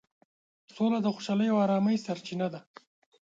[0.75, 2.59] سوله د خوشحالۍ او ارامۍ سرچینه ده.